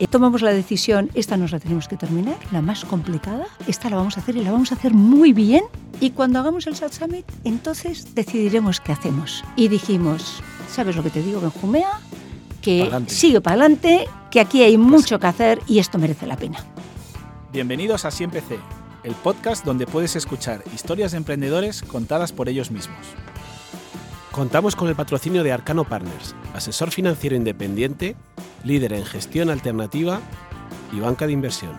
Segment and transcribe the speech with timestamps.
[0.00, 3.96] eh, tomamos la decisión, esta nos la tenemos que terminar, la más complicada, esta la
[3.96, 5.62] vamos a hacer y la vamos a hacer muy bien.
[6.00, 9.44] Y cuando hagamos el South Summit, entonces decidiremos qué hacemos.
[9.56, 12.00] Y dijimos, ¿sabes lo que te digo, Benjumea?
[12.62, 13.12] Que Pa'lante.
[13.12, 16.64] sigue para adelante, que aquí hay mucho que hacer y esto merece la pena.
[17.52, 18.58] Bienvenidos a Siempre C,
[19.04, 22.96] el podcast donde puedes escuchar historias de emprendedores contadas por ellos mismos.
[24.30, 28.16] Contamos con el patrocinio de Arcano Partners, asesor financiero independiente,
[28.64, 30.20] líder en gestión alternativa
[30.92, 31.72] y banca de inversión.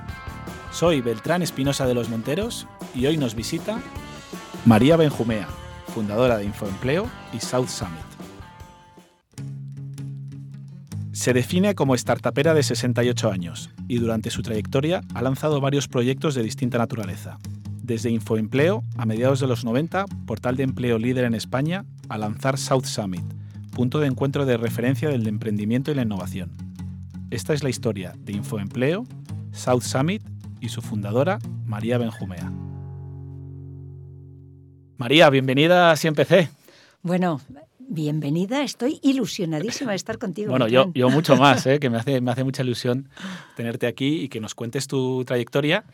[0.71, 3.79] Soy Beltrán Espinosa de los Monteros y hoy nos visita
[4.65, 5.47] María Benjumea,
[5.93, 8.11] fundadora de Infoempleo y South Summit.
[11.11, 16.33] Se define como startupera de 68 años y durante su trayectoria ha lanzado varios proyectos
[16.33, 17.37] de distinta naturaleza.
[17.83, 22.57] Desde Infoempleo, a mediados de los 90, portal de empleo líder en España, a lanzar
[22.57, 23.23] South Summit,
[23.71, 26.70] punto de encuentro de referencia del emprendimiento y la innovación.
[27.31, 29.05] Esta es la historia de Infoempleo,
[29.53, 30.21] South Summit
[30.59, 32.51] y su fundadora, María Benjumea.
[34.97, 36.49] María, bienvenida a Siempre C.
[37.01, 37.39] Bueno,
[37.79, 40.49] bienvenida, estoy ilusionadísima de estar contigo.
[40.49, 41.79] Bueno, yo, yo mucho más, ¿eh?
[41.79, 43.07] que me hace, me hace mucha ilusión
[43.55, 45.85] tenerte aquí y que nos cuentes tu trayectoria,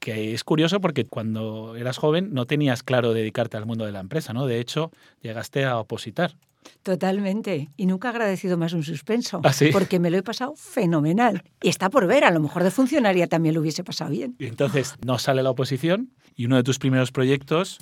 [0.00, 4.00] que es curioso porque cuando eras joven no tenías claro dedicarte al mundo de la
[4.00, 4.46] empresa, ¿no?
[4.46, 6.34] De hecho, llegaste a opositar.
[6.82, 7.70] Totalmente.
[7.76, 9.40] Y nunca he agradecido más un suspenso.
[9.44, 9.70] ¿Ah, sí?
[9.72, 11.42] Porque me lo he pasado fenomenal.
[11.62, 14.34] Y está por ver, a lo mejor de funcionaria también lo hubiese pasado bien.
[14.38, 17.78] Y entonces no sale la oposición y uno de tus primeros proyectos,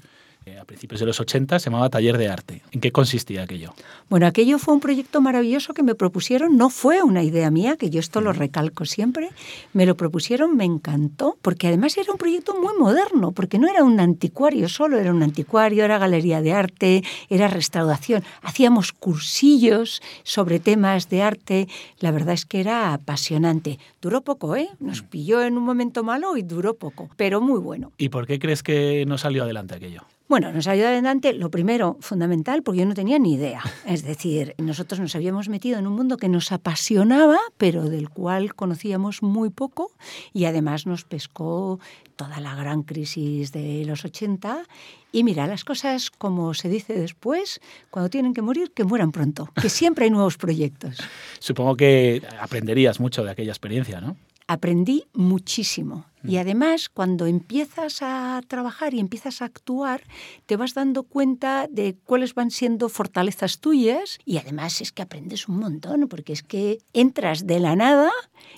[0.60, 2.62] a principios de los 80, se llamaba Taller de Arte.
[2.72, 3.74] ¿En qué consistía aquello?
[4.08, 7.90] Bueno, aquello fue un proyecto maravilloso que me propusieron, no fue una idea mía, que
[7.90, 9.30] yo esto lo recalco siempre,
[9.72, 13.84] me lo propusieron, me encantó, porque además era un proyecto muy moderno, porque no era
[13.84, 20.60] un anticuario solo, era un anticuario, era galería de arte, era restauración, hacíamos cursillos sobre
[20.60, 21.68] temas de arte,
[21.98, 23.78] la verdad es que era apasionante.
[24.00, 24.68] Duró poco, ¿eh?
[24.80, 27.92] Nos pilló en un momento malo y duró poco, pero muy bueno.
[27.98, 30.02] ¿Y por qué crees que no salió adelante aquello?
[30.30, 33.62] Bueno, nos ayudó adelante, lo primero, fundamental, porque yo no tenía ni idea.
[33.84, 38.54] Es decir, nosotros nos habíamos metido en un mundo que nos apasionaba, pero del cual
[38.54, 39.90] conocíamos muy poco,
[40.32, 41.80] y además nos pescó
[42.14, 44.62] toda la gran crisis de los 80.
[45.10, 49.48] Y mira, las cosas, como se dice después, cuando tienen que morir, que mueran pronto,
[49.60, 50.98] que siempre hay nuevos proyectos.
[51.40, 54.16] Supongo que aprenderías mucho de aquella experiencia, ¿no?
[54.52, 56.06] Aprendí muchísimo.
[56.22, 60.02] Y además, cuando empiezas a trabajar y empiezas a actuar,
[60.44, 65.48] te vas dando cuenta de cuáles van siendo fortalezas tuyas y además es que aprendes
[65.48, 68.10] un montón, porque es que entras de la nada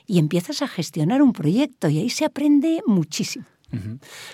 [0.09, 3.45] y empiezas a gestionar un proyecto y ahí se aprende muchísimo.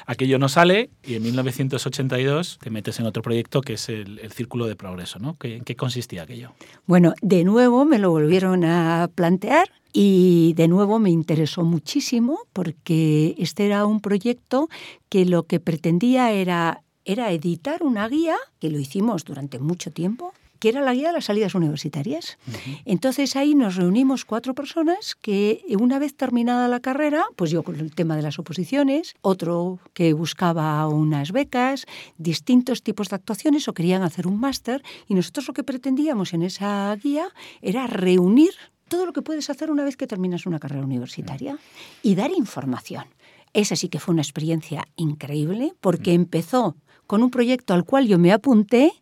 [0.06, 4.32] Aquello no sale y en 1982 te metes en otro proyecto que es el, el
[4.32, 5.36] Círculo de Progreso, ¿no?
[5.38, 6.52] ¿Qué- ¿En qué consistía aquello?
[6.86, 13.34] Bueno, de nuevo me lo volvieron a plantear y de nuevo me interesó muchísimo porque
[13.38, 14.68] este era un proyecto
[15.08, 20.32] que lo que pretendía era, era editar una guía, que lo hicimos durante mucho tiempo,
[20.58, 22.38] que era la guía de las salidas universitarias.
[22.84, 27.76] Entonces ahí nos reunimos cuatro personas que una vez terminada la carrera, pues yo con
[27.76, 33.72] el tema de las oposiciones, otro que buscaba unas becas, distintos tipos de actuaciones o
[33.72, 37.28] querían hacer un máster y nosotros lo que pretendíamos en esa guía
[37.62, 38.54] era reunir
[38.88, 41.58] todo lo que puedes hacer una vez que terminas una carrera universitaria
[42.02, 43.04] y dar información.
[43.52, 46.76] Esa sí que fue una experiencia increíble porque empezó
[47.06, 48.92] con un proyecto al cual yo me apunté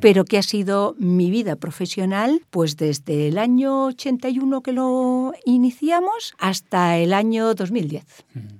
[0.00, 6.34] pero que ha sido mi vida profesional pues desde el año 81 que lo iniciamos
[6.38, 8.04] hasta el año 2010.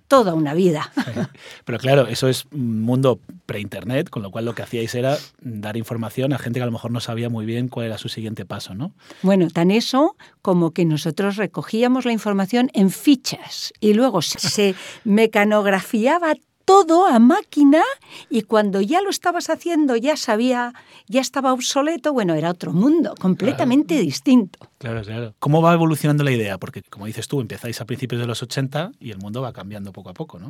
[0.08, 0.92] Toda una vida.
[1.64, 5.76] Pero claro, eso es un mundo pre-internet, con lo cual lo que hacíais era dar
[5.76, 8.44] información a gente que a lo mejor no sabía muy bien cuál era su siguiente
[8.44, 8.92] paso, ¿no?
[9.22, 16.34] Bueno, tan eso como que nosotros recogíamos la información en fichas y luego se mecanografiaba
[16.64, 17.82] todo a máquina
[18.30, 20.72] y cuando ya lo estabas haciendo ya sabía,
[21.08, 24.58] ya estaba obsoleto, bueno, era otro mundo, completamente distinto.
[24.78, 25.34] Claro, claro.
[25.38, 26.58] ¿Cómo va evolucionando la idea?
[26.58, 29.92] Porque, como dices tú, empezáis a principios de los 80 y el mundo va cambiando
[29.92, 30.48] poco a poco, ¿no?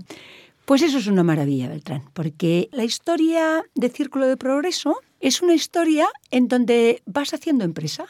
[0.64, 5.54] Pues eso es una maravilla, Beltrán, porque la historia de Círculo de Progreso es una
[5.54, 8.06] historia en donde vas haciendo empresa.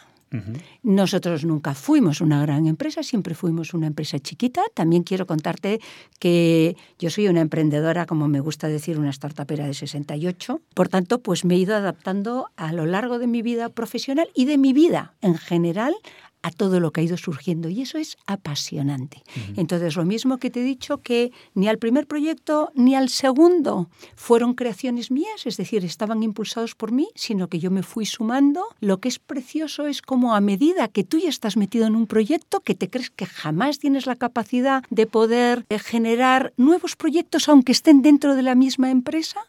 [0.83, 4.63] Nosotros nunca fuimos una gran empresa, siempre fuimos una empresa chiquita.
[4.75, 5.81] También quiero contarte
[6.19, 10.61] que yo soy una emprendedora, como me gusta decir, una startupera de 68.
[10.75, 14.47] Por tanto, pues me he ido adaptando a lo largo de mi vida profesional y
[14.47, 15.95] de mi vida en general
[16.43, 19.23] a todo lo que ha ido surgiendo y eso es apasionante.
[19.57, 23.89] Entonces, lo mismo que te he dicho que ni al primer proyecto ni al segundo
[24.17, 28.65] fueron creaciones mías, es decir, estaban impulsados por mí, sino que yo me fui sumando.
[28.81, 32.07] Lo que es precioso es como a medida que tú ya estás metido en un
[32.07, 37.49] proyecto, que te crees que jamás tienes la capacidad de poder eh, generar nuevos proyectos
[37.49, 39.41] aunque estén dentro de la misma empresa,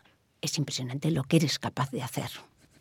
[0.42, 2.30] es impresionante lo que eres capaz de hacer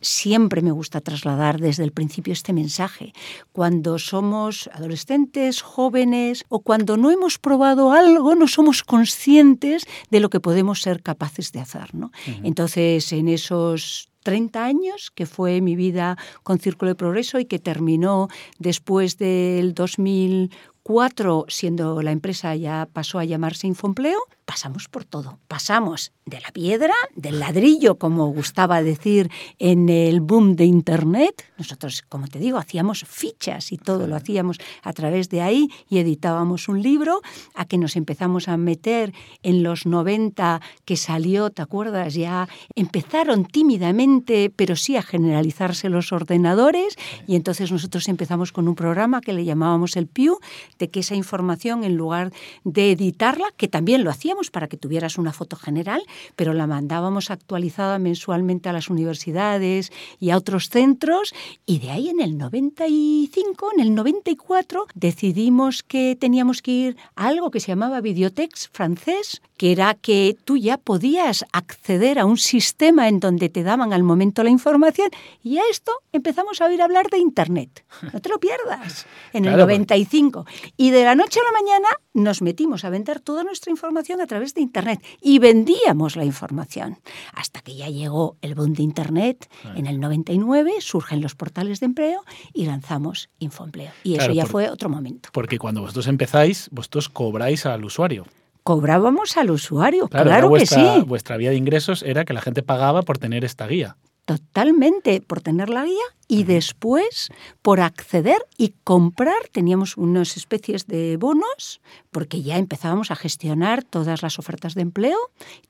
[0.03, 3.15] siempre me gusta trasladar desde el principio este mensaje.
[3.53, 10.29] Cuando somos adolescentes, jóvenes o cuando no hemos probado algo, no somos conscientes de lo
[10.29, 11.95] que podemos ser capaces de hacer.
[11.95, 12.11] ¿no?
[12.43, 17.59] Entonces, en esos 30 años, que fue mi vida con Círculo de Progreso y que
[17.59, 18.29] terminó
[18.59, 25.39] después del 2004, siendo la empresa ya pasó a llamarse Infoempleo, pasamos por todo.
[25.49, 31.45] Pasamos de la piedra, del ladrillo, como gustaba decir en el boom de Internet.
[31.59, 35.99] Nosotros, como te digo, hacíamos fichas y todo lo hacíamos a través de ahí y
[35.99, 37.23] editábamos un libro,
[37.55, 39.13] a que nos empezamos a meter
[39.43, 42.15] en los 90 que salió, ¿te acuerdas?
[42.15, 46.97] Ya empezaron tímidamente, pero sí a generalizarse los ordenadores
[47.27, 50.39] y entonces nosotros empezamos con un programa que le llamábamos el PIU,
[50.79, 52.33] de que esa información, en lugar
[52.65, 56.03] de editarla, que también lo hacíamos, para que tuvieras una foto general,
[56.37, 61.35] pero la mandábamos actualizada mensualmente a las universidades y a otros centros
[61.67, 67.29] y de ahí en el 95, en el 94, decidimos que teníamos que ir a
[67.29, 72.37] algo que se llamaba Videotex francés, que era que tú ya podías acceder a un
[72.37, 75.09] sistema en donde te daban al momento la información
[75.41, 77.85] y a esto empezamos a oír hablar de Internet.
[78.13, 80.47] No te lo pierdas, en el 95.
[80.77, 84.27] Y de la noche a la mañana nos metimos a vender toda nuestra información a
[84.27, 86.99] través de Internet y vendíamos la información.
[87.33, 91.87] Hasta que ya llegó el boom de Internet en el 99, surgen los portales de
[91.87, 93.93] empleo y lanzamos Infoempleo.
[94.03, 95.29] Y eso ya fue otro momento.
[95.33, 98.27] Porque cuando vosotros empezáis, vosotros cobráis al usuario
[98.63, 101.03] cobrábamos al usuario, claro, que sí.
[101.07, 103.97] Vuestra vía de ingresos era que la gente pagaba por tener esta guía.
[104.25, 105.97] Totalmente, por tener la guía
[106.29, 107.29] y después
[107.61, 109.49] por acceder y comprar.
[109.53, 115.19] Teníamos unas especies de bonos porque ya empezábamos a gestionar todas las ofertas de empleo.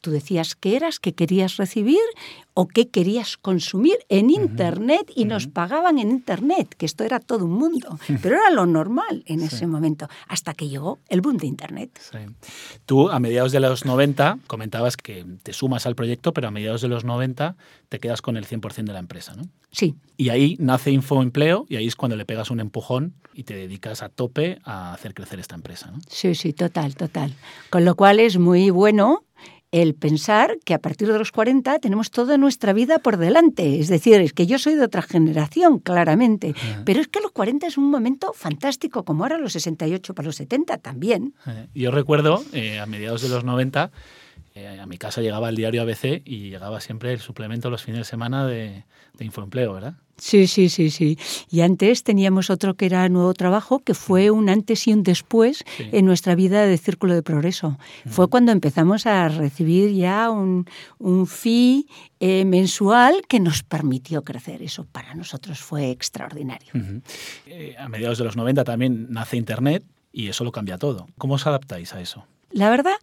[0.03, 1.99] Tú decías qué eras, qué querías recibir
[2.55, 7.47] o qué querías consumir en Internet y nos pagaban en Internet, que esto era todo
[7.47, 11.47] un mundo, pero era lo normal en ese momento, hasta que llegó el boom de
[11.47, 11.99] Internet.
[12.85, 16.83] Tú a mediados de los 90 comentabas que te sumas al proyecto, pero a mediados
[16.83, 17.57] de los 90
[17.89, 19.45] te quedas con el 100% de la empresa, ¿no?
[19.71, 19.95] Sí.
[20.17, 24.03] Y ahí nace Infoempleo y ahí es cuando le pegas un empujón y te dedicas
[24.03, 25.91] a tope a hacer crecer esta empresa.
[25.91, 25.99] ¿no?
[26.09, 27.35] Sí, sí, total, total.
[27.71, 29.25] Con lo cual es muy bueno
[29.73, 33.81] el pensar que a partir de los 40 tenemos toda nuestra vida por delante.
[33.81, 36.55] Es decir, es que yo soy de otra generación, claramente.
[36.85, 40.37] Pero es que los 40 es un momento fantástico, como ahora los 68 para los
[40.37, 41.35] 70 también.
[41.75, 43.91] Yo recuerdo, eh, a mediados de los 90,
[44.55, 48.01] eh, a mi casa llegaba el diario ABC y llegaba siempre el suplemento los fines
[48.01, 48.85] de semana de,
[49.15, 49.95] de Infoempleo, ¿verdad?
[50.23, 51.19] Sí, sí, sí, sí.
[51.51, 55.65] Y antes teníamos otro que era Nuevo Trabajo, que fue un antes y un después
[55.79, 57.77] en nuestra vida de Círculo de Progreso.
[58.07, 60.67] Fue cuando empezamos a recibir ya un,
[60.99, 61.87] un fee
[62.21, 64.63] eh, mensual que nos permitió crecer.
[64.63, 66.73] Eso para nosotros fue extraordinario.
[67.47, 69.83] Eh, a mediados de los 90 también nace Internet
[70.13, 71.09] y eso lo cambia todo.
[71.19, 72.27] ¿Cómo os adaptáis a eso?
[72.53, 72.95] La verdad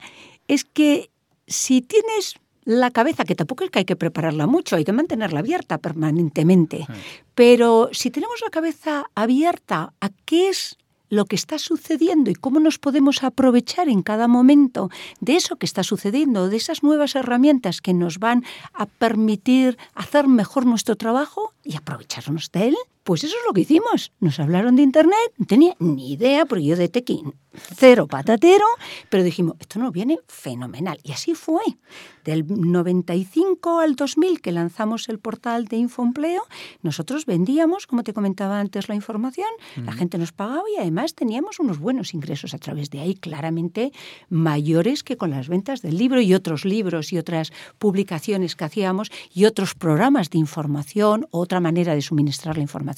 [0.48, 1.10] es que
[1.50, 5.40] si tienes la cabeza, que tampoco es que hay que prepararla mucho, hay que mantenerla
[5.40, 6.86] abierta permanentemente,
[7.34, 10.78] pero si tenemos la cabeza abierta a qué es
[11.10, 15.66] lo que está sucediendo y cómo nos podemos aprovechar en cada momento de eso que
[15.66, 18.44] está sucediendo, de esas nuevas herramientas que nos van
[18.74, 23.62] a permitir hacer mejor nuestro trabajo y aprovecharnos de él, pues eso es lo que
[23.62, 24.12] hicimos.
[24.20, 28.66] Nos hablaron de Internet, no tenía ni idea, porque yo de Tequín cero patatero,
[29.10, 31.00] pero dijimos, esto nos viene fenomenal.
[31.04, 31.62] Y así fue.
[32.24, 36.44] Del 95 al 2000 que lanzamos el portal de Infoempleo,
[36.84, 41.60] nosotros vendíamos, como te comentaba antes, la información, la gente nos pagaba y además teníamos
[41.60, 43.92] unos buenos ingresos a través de ahí, claramente
[44.30, 49.12] mayores que con las ventas del libro y otros libros y otras publicaciones que hacíamos
[49.34, 52.89] y otros programas de información, otra manera de suministrar la información.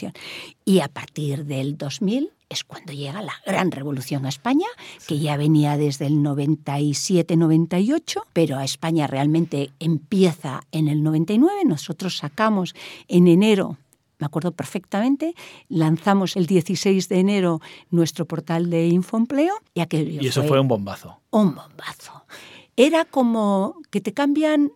[0.66, 4.66] Y a partir del 2000 es cuando llega la gran revolución a España,
[5.08, 11.62] que ya venía desde el 97-98, pero a España realmente empieza en el 99.
[11.66, 12.76] Nosotros sacamos
[13.08, 13.78] en enero
[14.22, 15.34] me acuerdo perfectamente,
[15.68, 20.60] lanzamos el 16 de enero nuestro portal de Infoempleo y aquello Y eso fue, fue
[20.60, 21.20] un bombazo.
[21.32, 22.24] Un bombazo.
[22.76, 24.72] Era como que te cambian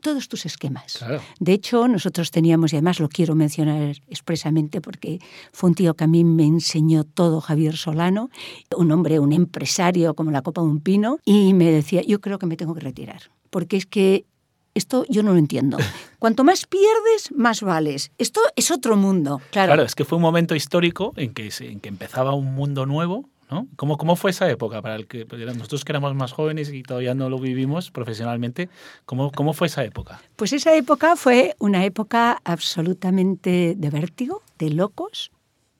[0.00, 0.96] todos tus esquemas.
[0.98, 1.20] Claro.
[1.38, 5.18] De hecho, nosotros teníamos, y además lo quiero mencionar expresamente porque
[5.52, 8.30] fue un tío que a mí me enseñó todo, Javier Solano,
[8.76, 12.38] un hombre, un empresario como la copa de un pino, y me decía, yo creo
[12.38, 14.26] que me tengo que retirar, porque es que
[14.74, 15.78] esto yo no lo entiendo.
[16.18, 18.12] Cuanto más pierdes, más vales.
[18.18, 19.40] Esto es otro mundo.
[19.50, 22.84] Claro, Claro, es que fue un momento histórico en que, en que empezaba un mundo
[22.84, 23.68] nuevo, ¿no?
[23.76, 27.14] ¿Cómo, ¿Cómo fue esa época para el que nosotros que éramos más jóvenes y todavía
[27.14, 28.68] no lo vivimos profesionalmente?
[29.04, 30.20] ¿Cómo, cómo fue esa época?
[30.36, 35.30] Pues esa época fue una época absolutamente de vértigo, de locos,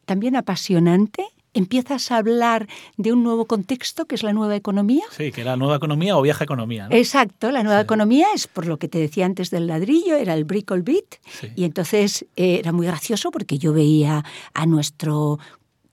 [0.05, 1.25] también apasionante.
[1.55, 2.69] Empiezas a hablar
[2.99, 5.05] de un nuevo contexto que es la nueva economía.
[5.11, 6.95] Sí, que era nueva economía o vieja economía, ¿no?
[6.95, 7.85] Exacto, la nueva Sí.
[7.85, 11.17] economía es por lo que te decía antes del ladrillo, era el brick or beat.
[11.41, 11.49] Sí.
[11.57, 15.39] Y entonces eh, era muy gracioso porque yo veía a nuestro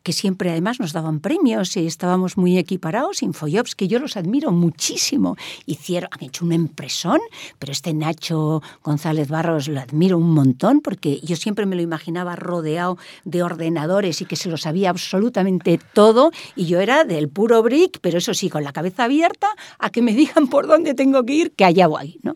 [0.04, 4.52] que siempre además nos daban premios y estábamos muy equiparados, Infojobs, que yo los admiro
[4.52, 5.38] muchísimo.
[5.66, 7.20] Hicieron, han hecho un empresón,
[7.58, 12.36] pero este Nacho González Barros lo admiro un montón porque yo siempre me lo imaginaba
[12.36, 17.64] rodeado de ordenadores y que se lo sabía absolutamente todo y yo era del puro
[17.64, 19.48] brick, pero eso sí, con la cabeza abierta
[19.80, 22.36] a que me digan por dónde tengo que ir, que allá voy, ¿no?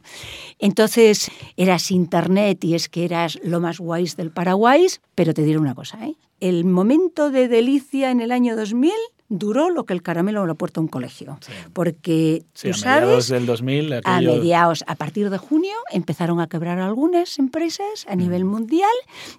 [0.60, 5.58] Entonces eras internet y es que eras lo más guays del Paraguay, pero te diré
[5.58, 6.16] una cosa, ¿eh?
[6.39, 8.91] El momento de delicia en el año 2000
[9.29, 11.38] duró lo que el caramelo en la puerta de un colegio.
[11.41, 11.51] Sí.
[11.74, 16.39] Porque Sí, tú a mediados sabes, del 2000, a mediados, a partir de junio, empezaron
[16.39, 18.48] a quebrar algunas empresas a nivel Mm.
[18.48, 18.89] mundial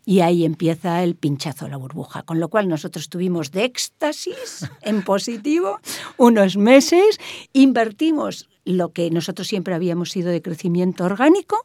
[0.05, 2.23] y ahí empieza el pinchazo de la burbuja.
[2.23, 5.81] Con lo cual nosotros tuvimos de éxtasis en positivo
[6.19, 7.19] unos meses,
[7.55, 11.65] invertimos lo que nosotros siempre habíamos sido de crecimiento orgánico.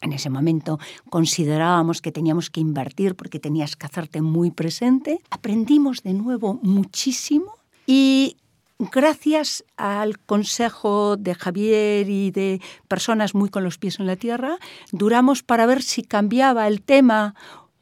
[0.00, 0.78] En ese momento
[1.10, 5.20] considerábamos que teníamos que invertir porque tenías que hacerte muy presente.
[5.30, 7.54] Aprendimos de nuevo muchísimo
[7.86, 8.36] y
[8.78, 14.56] gracias al consejo de Javier y de personas muy con los pies en la tierra,
[14.92, 17.34] duramos para ver si cambiaba el tema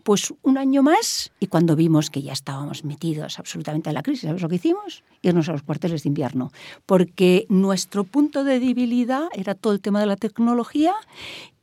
[0.06, 4.28] pues un año más y cuando vimos que ya estábamos metidos absolutamente en la crisis,
[4.28, 5.02] ¿sabes lo que hicimos?
[5.20, 6.52] Irnos a los cuarteles de invierno,
[6.86, 10.94] porque nuestro punto de debilidad era todo el tema de la tecnología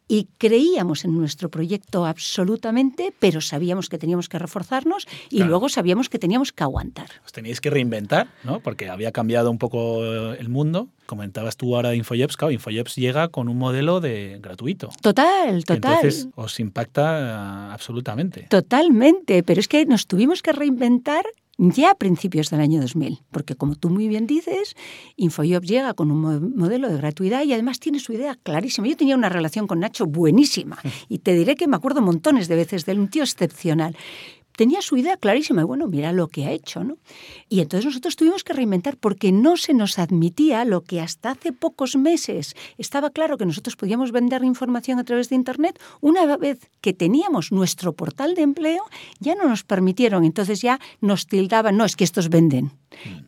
[0.08, 5.50] y creíamos en nuestro proyecto absolutamente, pero sabíamos que teníamos que reforzarnos y Claro.
[5.50, 7.10] luego sabíamos que teníamos que aguantar.
[7.26, 8.60] Os teníais que reinventar, ¿no?
[8.60, 10.90] Porque había cambiado un poco el mundo.
[11.06, 14.90] Comentabas tú ahora de Infojobs, claro, Infojobs llega con un modelo de gratuito.
[15.02, 15.94] Total, total.
[15.96, 18.48] Entonces os impacta ah, absolutamente.
[18.50, 21.26] Totalmente, pero es que nos tuvimos que reinventar
[21.58, 24.76] ya a principios del año 2000, porque como tú muy bien dices,
[25.18, 28.88] Infojobs llega con un mo- modelo de gratuidad y además tiene su idea clarísima.
[28.88, 30.80] Yo tenía una relación con Nacho buenísima
[31.10, 33.96] y te diré que me acuerdo montones de veces de él, un tío excepcional.
[34.56, 36.98] Tenía su idea clarísima y bueno, mira lo que ha hecho, ¿no?
[37.50, 41.52] Y entonces nosotros tuvimos que reinventar porque no se nos admitía lo que hasta hace
[41.52, 45.80] pocos meses estaba claro que nosotros podíamos vender información a través de Internet.
[46.02, 48.84] Una vez que teníamos nuestro portal de empleo,
[49.20, 50.24] ya no nos permitieron.
[50.24, 52.72] Entonces ya nos tildaban, no, es que estos venden.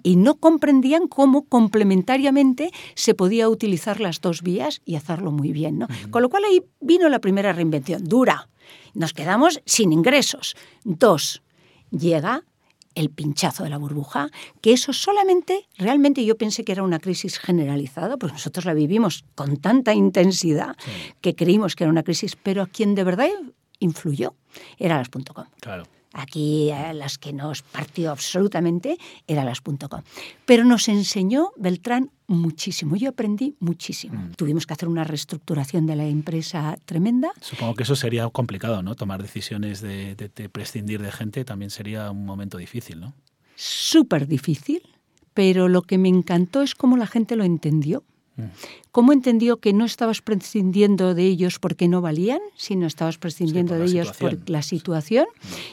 [0.03, 5.79] Y no comprendían cómo complementariamente se podía utilizar las dos vías y hacerlo muy bien,
[5.79, 5.87] ¿no?
[6.11, 8.49] Con lo cual ahí vino la primera reinvención, dura.
[8.95, 10.55] Nos quedamos sin ingresos.
[10.83, 11.43] Dos,
[11.91, 12.43] llega
[12.95, 14.29] el pinchazo de la burbuja,
[14.61, 19.25] que eso solamente, realmente yo pensé que era una crisis generalizada, porque nosotros la vivimos
[19.35, 20.75] con tanta intensidad
[21.21, 23.27] que creímos que era una crisis, pero a quien de verdad
[23.79, 24.33] influyó
[24.77, 25.45] era las.com.
[25.59, 25.83] Claro.
[26.17, 30.01] Aquí a las que nos partió absolutamente era las.com.
[30.45, 32.95] Pero nos enseñó Beltrán muchísimo.
[32.95, 34.17] Yo aprendí muchísimo.
[34.19, 34.31] Mm.
[34.35, 37.31] Tuvimos que hacer una reestructuración de la empresa tremenda.
[37.41, 38.95] Supongo que eso sería complicado, ¿no?
[38.95, 43.13] Tomar decisiones de, de- de prescindir de gente también sería un momento difícil, ¿no?
[43.57, 44.81] súper difícil,
[45.33, 48.03] pero lo que me encantó es cómo la gente lo entendió.
[48.37, 48.43] Mm.
[48.91, 53.79] Cómo entendió que no estabas prescindiendo de ellos porque no valían, sino estabas prescindiendo por
[53.79, 54.39] de ellos situación.
[54.41, 55.25] por la situación.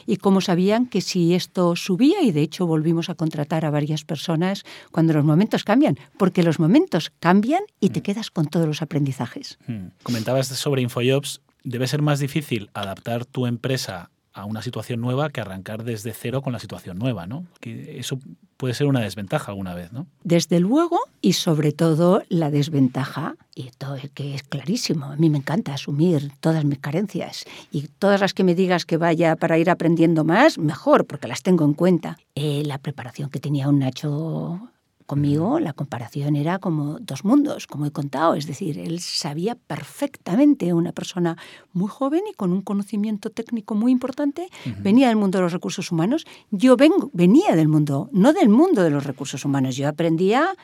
[0.05, 4.03] Y cómo sabían que si esto subía, y de hecho volvimos a contratar a varias
[4.03, 8.81] personas cuando los momentos cambian, porque los momentos cambian y te quedas con todos los
[8.81, 9.57] aprendizajes.
[9.67, 9.87] Mm.
[10.03, 11.41] Comentabas sobre Infojobs.
[11.63, 16.41] Debe ser más difícil adaptar tu empresa a una situación nueva que arrancar desde cero
[16.41, 17.45] con la situación nueva, ¿no?
[17.59, 18.19] Que eso
[18.63, 20.07] puede ser una desventaja alguna vez, ¿no?
[20.23, 25.39] Desde luego, y sobre todo la desventaja, y todo que es clarísimo, a mí me
[25.39, 27.43] encanta asumir todas mis carencias
[27.73, 31.43] y todas las que me digas que vaya para ir aprendiendo más, mejor, porque las
[31.43, 32.17] tengo en cuenta.
[32.35, 34.69] Eh, la preparación que tenía un Nacho
[35.05, 40.73] conmigo, la comparación era como dos mundos, como he contado, es decir, él sabía perfectamente,
[40.73, 41.37] una persona
[41.71, 45.91] muy joven y con un conocimiento técnico muy importante, venía del mundo de los recursos
[45.91, 50.55] humanos, yo vengo, venía del mundo, no del mundo de los recursos humanos, yo aprendía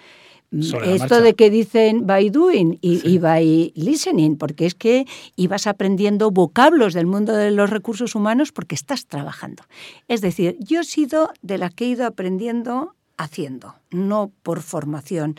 [0.51, 5.05] esto de que dicen by doing y, by listening, porque es que
[5.35, 9.63] ibas aprendiendo vocablos del mundo de los recursos humanos porque estás trabajando.
[10.07, 15.35] Es decir, yo he sido de la que he ido aprendiendo haciendo, no por formación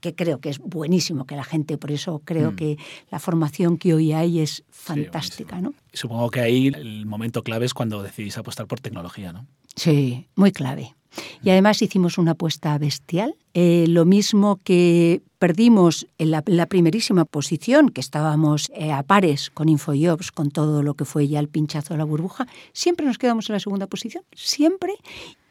[0.00, 2.56] que creo que es buenísimo que la gente, por eso creo mm.
[2.56, 2.76] que
[3.10, 5.62] la formación que hoy hay es fantástica.
[5.62, 5.72] ¿no?
[5.94, 9.46] Supongo que ahí el momento clave es cuando decidís apostar por tecnología, ¿no?
[9.74, 10.94] Sí, muy clave.
[11.42, 13.34] Y además hicimos una apuesta bestial.
[13.54, 19.68] Eh, lo mismo que perdimos en la, primerísima posición, que estábamos eh, a pares con
[19.68, 23.48] Infojobs, con todo lo que fue ya el pinchazo de la burbuja, siempre nos quedamos
[23.48, 24.94] en la segunda posición, siempre.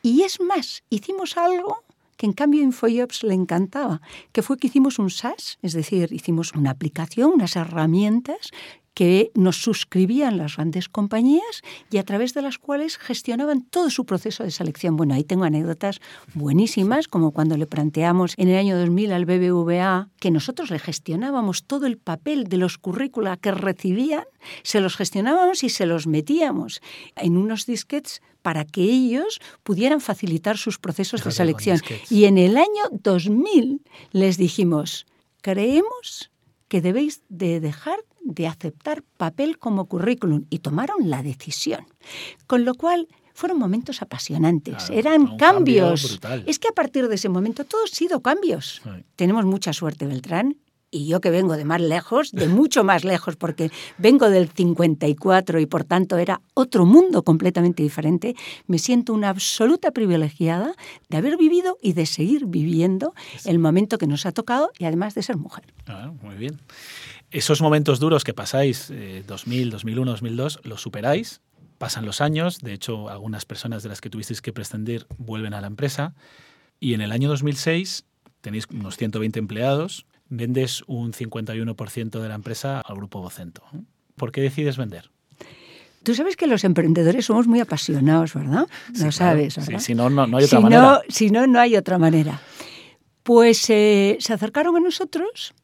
[0.05, 1.77] Y es más, hicimos algo
[2.17, 4.01] que en cambio Infojobs le encantaba,
[4.33, 8.51] que fue que hicimos un SaaS, es decir, hicimos una aplicación, unas herramientas
[8.93, 14.05] que nos suscribían las grandes compañías y a través de las cuales gestionaban todo su
[14.05, 14.95] proceso de selección.
[14.95, 15.99] Bueno, ahí tengo anécdotas
[16.33, 21.63] buenísimas, como cuando le planteamos en el año 2000 al BBVA que nosotros le gestionábamos
[21.63, 24.23] todo el papel de los currícula que recibían,
[24.63, 26.81] se los gestionábamos y se los metíamos
[27.15, 31.79] en unos disquets para que ellos pudieran facilitar sus procesos de selección.
[32.09, 33.81] Y en el año 2000
[34.11, 35.05] les dijimos,
[35.41, 36.31] creemos
[36.67, 41.85] que debéis de dejar de aceptar papel como currículum y tomaron la decisión.
[42.47, 46.19] Con lo cual fueron momentos apasionantes, eran cambios.
[46.45, 48.81] es que a partir de ese momento todo ha sido cambios.
[49.15, 50.57] Tenemos mucha suerte, Beltrán,
[50.93, 55.59] y yo que vengo de más lejos, de mucho más lejos, porque vengo del 54
[55.59, 58.35] y por tanto era otro mundo completamente diferente,
[58.67, 60.75] me siento una absoluta privilegiada
[61.09, 63.15] de haber vivido y de seguir viviendo
[63.45, 65.65] el momento que nos ha tocado y además de ser mujer.
[65.87, 66.61] Ah, muy bien.
[67.33, 68.93] Esos momentos duros que pasáis,
[69.25, 71.41] 2000, 2001, 2002, los superáis,
[71.79, 75.59] pasan los años, de hecho algunas personas de las que tuvisteis que prescindir vuelven a
[75.59, 76.13] la empresa
[76.79, 78.05] y en el año 2006
[78.41, 83.63] tenéis unos 120 empleados, vendes un 51% de la empresa al grupo Vocento.
[84.15, 85.09] ¿Por qué decides vender?
[86.03, 88.67] Tú sabes que los emprendedores somos muy apasionados, ¿verdad?
[88.99, 89.79] Lo sabes, ¿verdad?
[89.79, 91.01] si no, no, hay otra manera.
[91.09, 92.41] si no, no hay otra manera.
[93.23, 95.55] Pues eh, se acercaron a nosotros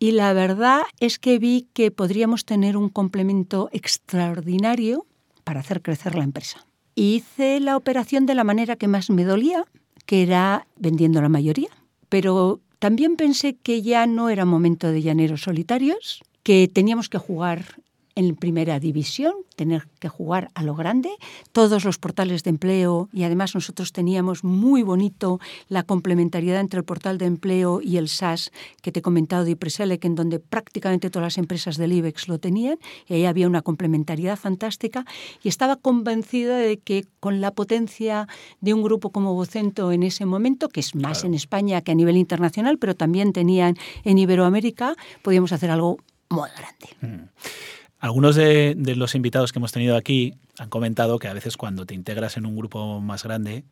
[0.00, 5.06] y la verdad es que vi que podríamos tener un complemento extraordinario
[5.44, 6.66] para hacer crecer la empresa.
[6.94, 9.66] Hice la operación de la manera que más me dolía,
[10.06, 11.68] que era vendiendo la mayoría,
[12.08, 17.79] pero también pensé que ya no era momento de llaneros solitarios, que teníamos que jugar
[18.14, 21.10] en primera división, tener que jugar a lo grande,
[21.52, 26.84] todos los portales de empleo y además nosotros teníamos muy bonito la complementariedad entre el
[26.84, 31.10] portal de empleo y el SaaS que te he comentado de Ipreselec, en donde prácticamente
[31.10, 35.04] todas las empresas del IBEX lo tenían y ahí había una complementariedad fantástica
[35.42, 38.26] y estaba convencida de que con la potencia
[38.60, 41.94] de un grupo como Vocento en ese momento, que es más en España que a
[41.94, 47.16] nivel internacional, pero también tenían en Iberoamérica, podíamos hacer algo muy grande.
[47.16, 47.28] Mm.
[48.00, 51.94] Algunos de, los invitados que hemos tenido aquí han comentado que a veces cuando te
[51.94, 53.64] integras en un grupo más grande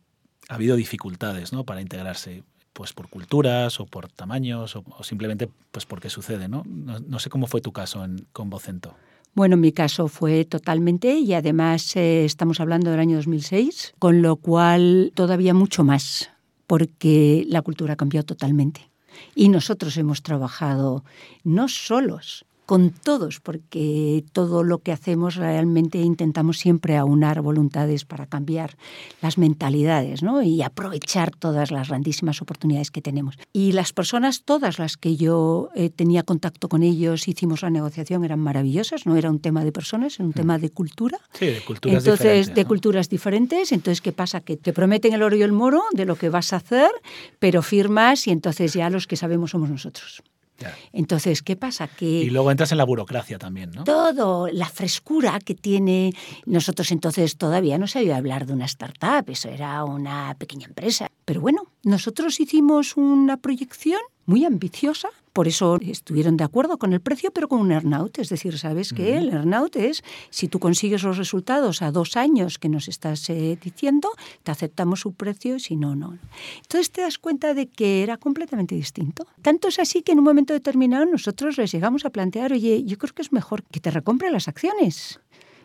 [0.47, 1.63] ha habido dificultades ¿no?
[1.63, 6.47] para integrarse, pues por culturas o por tamaños o, simplemente pues porque sucede.
[6.47, 6.63] ¿no?
[6.65, 7.19] ¿no?
[7.19, 8.93] sé cómo fue tu caso en, con Vocento.
[9.33, 14.21] Bueno, en mi caso fue totalmente y además eh, estamos hablando del año 2006, con
[14.21, 16.29] lo cual todavía mucho más,
[16.67, 18.89] porque la cultura cambió totalmente.
[19.33, 21.03] Y nosotros hemos trabajado
[21.43, 28.27] no solos, con todos, porque todo lo que hacemos realmente intentamos siempre aunar voluntades para
[28.27, 28.77] cambiar
[29.23, 30.43] las mentalidades ¿no?
[30.43, 33.39] y aprovechar todas las grandísimas oportunidades que tenemos.
[33.53, 38.23] Y las personas, todas las que yo eh, tenía contacto con ellos, hicimos la negociación,
[38.23, 41.17] eran maravillosas, no era un tema de personas, era un tema de cultura.
[41.33, 42.55] Sí, de culturas entonces, diferentes.
[42.55, 43.71] De culturas diferentes.
[43.71, 44.41] Entonces, ¿qué pasa?
[44.41, 46.91] Que te prometen el oro y el moro de lo que vas a hacer,
[47.39, 50.21] pero firmas y entonces ya los que sabemos somos nosotros.
[50.93, 51.87] Entonces, ¿qué pasa?
[51.87, 53.83] Que y luego entras en la burocracia también, ¿no?
[53.83, 56.13] Todo, la frescura que tiene.
[56.45, 61.09] Nosotros entonces todavía no se había hablar de una startup, eso era una pequeña empresa.
[61.25, 66.99] Pero bueno, nosotros hicimos una proyección muy ambiciosa por eso estuvieron de acuerdo con el
[66.99, 68.19] precio, pero con un earnout.
[68.19, 69.17] Es decir, ¿sabes qué?
[69.17, 73.57] El earnout es, si tú consigues los resultados a dos años que nos estás eh,
[73.63, 74.09] diciendo,
[74.43, 76.17] te aceptamos su precio, si no, no.
[76.57, 79.27] Entonces te das cuenta de que era completamente distinto.
[79.41, 82.97] Tanto es así que en un momento determinado nosotros les llegamos a plantear, oye, yo
[82.97, 85.19] creo que es mejor que te recompre las acciones.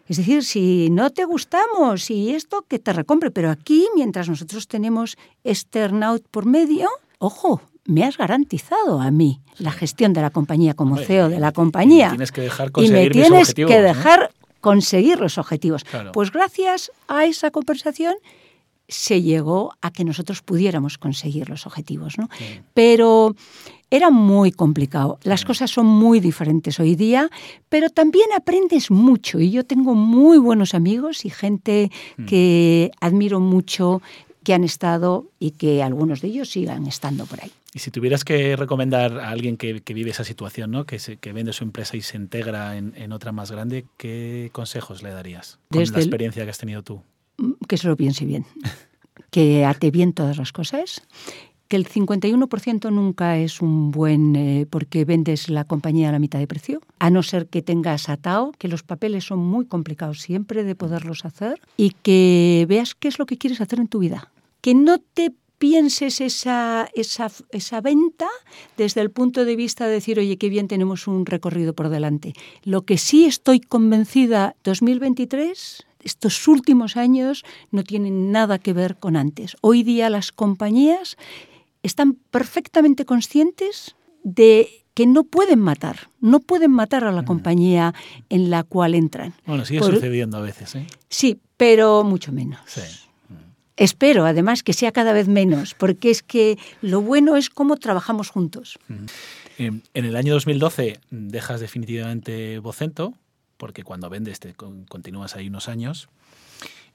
[0.07, 3.31] Es decir, si no te gustamos y esto, que te recompre.
[3.31, 9.41] Pero aquí, mientras nosotros tenemos este earnout por medio, ojo, me has garantizado a mí
[9.59, 12.07] la gestión de la compañía como CEO de la compañía.
[12.07, 15.85] Y, tienes que dejar y me tienes que dejar conseguir los objetivos.
[16.13, 18.15] Pues gracias a esa conversación
[18.89, 22.19] se llegó a que nosotros pudiéramos conseguir los objetivos.
[22.19, 22.29] ¿no?
[22.73, 23.35] Pero
[23.91, 25.19] era muy complicado.
[25.23, 27.31] Las cosas son muy diferentes hoy día,
[27.69, 29.41] pero también aprendes mucho.
[29.41, 32.25] Y yo tengo muy buenos amigos y gente mm.
[32.25, 34.03] que admiro mucho,
[34.43, 37.53] que han estado y que algunos de ellos sigan estando por ahí.
[37.75, 40.87] Y si tuvieras que recomendar a alguien que, vive esa situación, ¿no?
[40.87, 45.11] que, que vende su empresa y se integra en, otra más grande, ¿qué consejos le
[45.11, 47.03] darías con la experiencia que has tenido tú?
[47.39, 48.47] Mm, que se lo piense bien,
[49.31, 51.03] que ate bien todas las cosas,
[51.67, 56.39] que el 51% nunca es un buen eh, porque vendes la compañía a la mitad
[56.39, 60.63] de precio, a no ser que tengas atado, que los papeles son muy complicados siempre
[60.63, 64.31] de poderlos hacer y que veas qué es lo que quieres hacer en tu vida.
[64.61, 65.33] Que no te
[65.65, 68.29] pienses esa, esa, esa, venta
[68.77, 72.35] desde el punto de vista de decir, oye, qué bien tenemos un recorrido por delante.
[72.65, 79.17] Lo que sí estoy convencida, 2023, estos últimos años no tienen nada que ver con
[79.17, 79.57] antes.
[79.63, 81.17] Hoy día las compañías
[81.83, 87.95] están perfectamente conscientes de que no pueden matar, no pueden matar a la compañía
[88.29, 89.33] en la cual entran.
[89.47, 90.87] Bueno, sigue sucediendo a veces, ¿eh?
[91.09, 92.61] Sí, pero mucho menos.
[93.77, 98.31] Espero, además, que sea cada vez menos, porque es que lo bueno es cómo trabajamos
[98.31, 98.79] juntos.
[99.59, 103.15] En el año 2012 dejas definitivamente Vocento,
[103.57, 106.09] porque cuando vendes te continúas ahí unos años,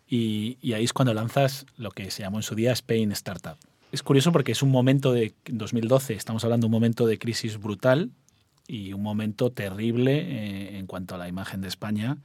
[0.08, 3.58] y, y ahí es cuando lanzas lo que se llamó en su día Spain Startup
[3.92, 7.60] es curioso porque es un momento de 2012, estamos hablando de un momento de crisis
[7.60, 8.12] brutal
[8.68, 12.18] y un momento terrible eh, en cuanto a la imagen de España.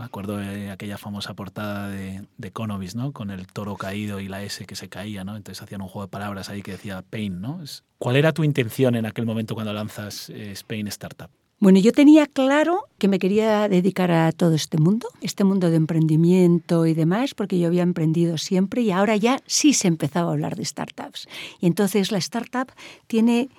[0.00, 3.12] Me acuerdo de aquella famosa portada de, de Economist, ¿no?
[3.12, 5.36] Con el toro caído y la S que se caía, ¿no?
[5.36, 7.60] Entonces hacían un juego de palabras ahí que decía Pain, ¿no?
[7.98, 11.28] ¿Cuál era tu intención en aquel momento cuando lanzas eh, Spain Startup?
[11.58, 15.76] Bueno, yo tenía claro que me quería dedicar a todo este mundo, este mundo de
[15.76, 20.32] emprendimiento y demás, porque yo había emprendido siempre y ahora ya sí se empezaba a
[20.32, 21.28] hablar de startups.
[21.60, 22.72] Y entonces la startup
[23.06, 23.50] tiene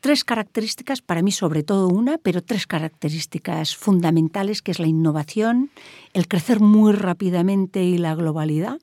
[0.00, 5.70] tres características, para mí sobre todo una, pero tres características fundamentales, que es la innovación,
[6.14, 8.78] el crecer muy rápidamente y la globalidad.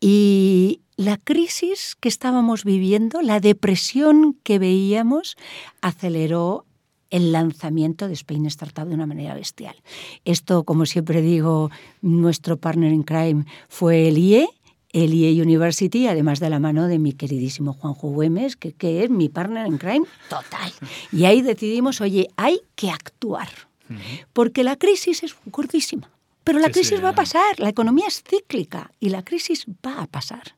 [0.00, 5.36] Y la crisis que estábamos viviendo, la depresión que veíamos,
[5.80, 6.64] aceleró
[7.10, 9.76] el lanzamiento de Spain Startup de una manera bestial.
[10.24, 11.70] Esto, como siempre digo,
[12.02, 14.48] nuestro partner in crime fue el IE,
[14.92, 19.10] el IE University, además de la mano de mi queridísimo Juanjo Güemes, que, que es
[19.10, 20.72] mi partner in crime total.
[21.12, 23.48] Y ahí decidimos, oye, hay que actuar,
[24.32, 26.10] porque la crisis es gordísima.
[26.44, 30.06] Pero la crisis va a pasar, la economía es cíclica y la crisis va a
[30.06, 30.54] pasar.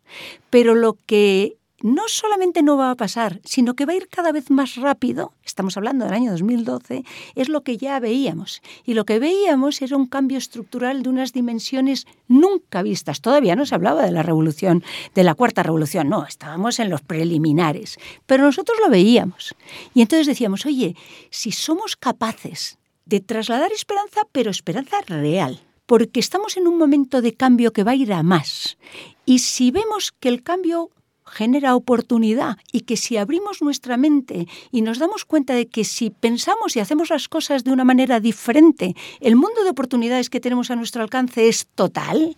[0.50, 4.32] Pero lo que no solamente no va a pasar, sino que va a ir cada
[4.32, 8.62] vez más rápido, estamos hablando del año 2012, es lo que ya veíamos.
[8.84, 13.20] Y lo que veíamos era un cambio estructural de unas dimensiones nunca vistas.
[13.20, 14.82] Todavía no se hablaba de la revolución,
[15.14, 19.54] de la cuarta revolución, no, estábamos en los preliminares, pero nosotros lo veíamos.
[19.94, 20.96] Y entonces decíamos, oye,
[21.30, 27.34] si somos capaces de trasladar esperanza, pero esperanza real, porque estamos en un momento de
[27.34, 28.76] cambio que va a ir a más.
[29.24, 30.90] Y si vemos que el cambio
[31.28, 36.10] genera oportunidad y que si abrimos nuestra mente y nos damos cuenta de que si
[36.10, 40.70] pensamos y hacemos las cosas de una manera diferente, el mundo de oportunidades que tenemos
[40.70, 42.36] a nuestro alcance es total,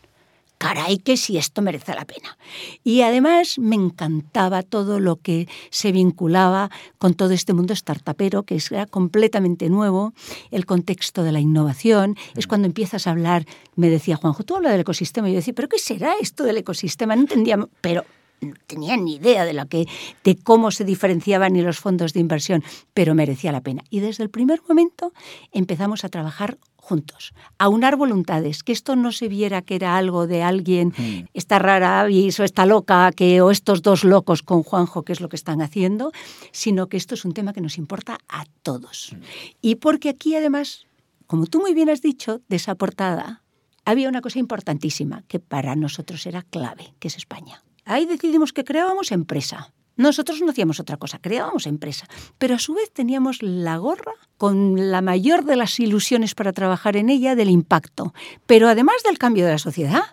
[0.61, 2.37] caray que si esto merece la pena.
[2.85, 8.61] Y además me encantaba todo lo que se vinculaba con todo este mundo startupero, que
[8.71, 10.13] era completamente nuevo,
[10.51, 14.73] el contexto de la innovación, es cuando empiezas a hablar, me decía Juanjo, tú hablas
[14.73, 17.17] del ecosistema, y yo decía, pero ¿qué será esto del ecosistema?
[17.17, 18.05] No entendía, pero
[18.41, 19.87] no tenía ni idea de, lo que,
[20.25, 22.63] de cómo se diferenciaban ni los fondos de inversión,
[22.95, 23.83] pero merecía la pena.
[23.91, 25.13] Y desde el primer momento
[25.53, 30.27] empezamos a trabajar juntos, a unar voluntades, que esto no se viera que era algo
[30.27, 31.29] de alguien, mm.
[31.35, 35.21] esta rara avis o esta loca, que, o estos dos locos con Juanjo, que es
[35.21, 36.11] lo que están haciendo,
[36.51, 39.13] sino que esto es un tema que nos importa a todos.
[39.13, 39.23] Mm.
[39.61, 40.87] Y porque aquí además,
[41.27, 43.43] como tú muy bien has dicho, de esa portada,
[43.85, 47.63] había una cosa importantísima que para nosotros era clave, que es España.
[47.91, 49.73] Ahí decidimos que creábamos empresa.
[49.97, 52.07] Nosotros no hacíamos otra cosa, creábamos empresa,
[52.39, 56.97] pero a su vez teníamos la gorra con la mayor de las ilusiones para trabajar
[56.97, 58.15] en ella del impacto,
[58.47, 60.05] pero además del cambio de la sociedad,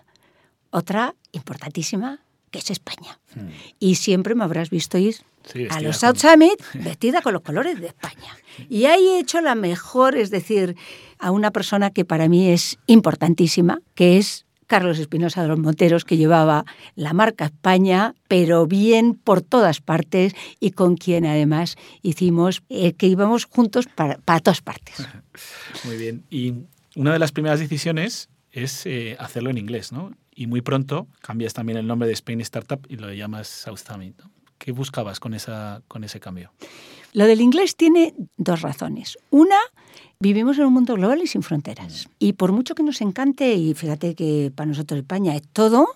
[0.70, 3.20] otra importantísima que es España.
[3.36, 3.50] Hmm.
[3.78, 5.14] Y siempre me habrás visto ir
[5.70, 8.36] a los South Summit vestida con los colores de España.
[8.68, 10.74] Y ahí he hecho la mejor, es decir,
[11.20, 16.04] a una persona que para mí es importantísima, que es Carlos Espinosa de los Monteros,
[16.04, 22.62] que llevaba la marca España, pero bien por todas partes y con quien además hicimos
[22.68, 24.94] eh, que íbamos juntos para, todas partes.
[25.84, 26.22] Muy bien.
[26.30, 26.54] Y
[26.94, 30.12] una de las primeras decisiones es eh, hacerlo en inglés, ¿no?
[30.34, 34.20] Y muy pronto cambias también el nombre de Spain Startup y lo llamas South Summit.
[34.58, 36.52] ¿Qué buscabas con, esa, con ese cambio?
[37.12, 39.18] Lo del inglés tiene dos razones.
[39.30, 39.56] Una,
[40.20, 42.08] vivimos en un mundo global y sin fronteras.
[42.18, 45.88] Y por mucho que nos encante, y fíjate que para nosotros España es todo,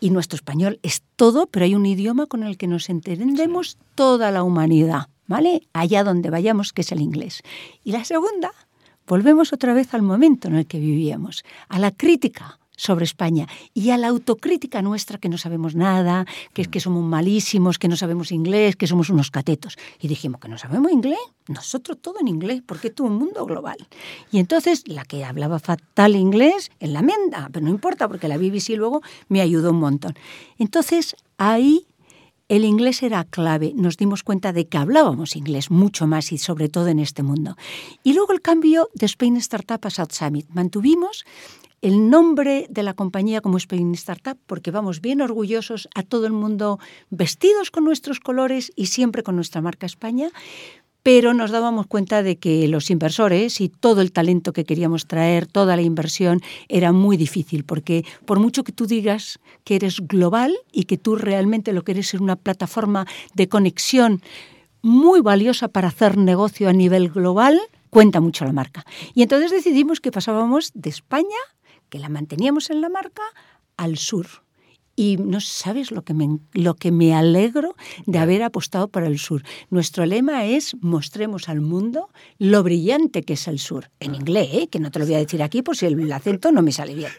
[0.00, 4.30] y nuestro español es todo, pero hay un idioma con el que nos entendemos toda
[4.30, 5.62] la humanidad, ¿vale?
[5.72, 7.42] Allá donde vayamos, que es el inglés.
[7.84, 8.52] Y la segunda,
[9.06, 13.90] volvemos otra vez al momento en el que vivíamos, a la crítica sobre España y
[13.90, 17.96] a la autocrítica nuestra que no sabemos nada, que es que somos malísimos, que no
[17.96, 19.76] sabemos inglés, que somos unos catetos.
[20.00, 23.76] Y dijimos que no sabemos inglés, nosotros todo en inglés, porque es un mundo global.
[24.30, 28.38] Y entonces la que hablaba fatal inglés en la menda, pero no importa porque la
[28.38, 30.14] BBC luego me ayudó un montón.
[30.58, 31.86] Entonces ahí
[32.48, 33.72] el inglés era clave.
[33.74, 37.56] Nos dimos cuenta de que hablábamos inglés mucho más y sobre todo en este mundo.
[38.02, 40.46] Y luego el cambio de Spain Startup a South Summit.
[40.50, 41.26] Mantuvimos
[41.82, 46.32] el nombre de la compañía como Spain Startup porque vamos bien orgullosos a todo el
[46.32, 46.78] mundo
[47.10, 50.30] vestidos con nuestros colores y siempre con nuestra marca España,
[51.02, 55.46] pero nos dábamos cuenta de que los inversores y todo el talento que queríamos traer,
[55.46, 60.54] toda la inversión, era muy difícil, porque por mucho que tú digas que eres global
[60.72, 64.22] y que tú realmente lo que eres es una plataforma de conexión
[64.82, 67.58] muy valiosa para hacer negocio a nivel global,
[67.90, 68.84] cuenta mucho la marca.
[69.14, 71.38] Y entonces decidimos que pasábamos de España
[71.88, 73.22] que la manteníamos en la marca
[73.76, 74.26] al sur.
[74.96, 79.18] Y no sabes lo que me, lo que me alegro de haber apostado por el
[79.20, 79.44] sur.
[79.70, 83.90] Nuestro lema es mostremos al mundo lo brillante que es el sur.
[84.00, 84.68] En inglés, ¿eh?
[84.68, 86.94] que no te lo voy a decir aquí por si el acento no me sale
[86.94, 87.12] bien.